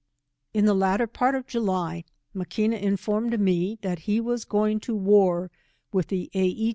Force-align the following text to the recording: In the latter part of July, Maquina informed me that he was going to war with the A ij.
In 0.51 0.65
the 0.65 0.73
latter 0.73 1.05
part 1.05 1.35
of 1.35 1.45
July, 1.45 2.05
Maquina 2.35 2.75
informed 2.81 3.39
me 3.39 3.77
that 3.83 3.99
he 3.99 4.19
was 4.19 4.45
going 4.45 4.79
to 4.79 4.95
war 4.95 5.51
with 5.93 6.07
the 6.07 6.31
A 6.33 6.55
ij. 6.55 6.69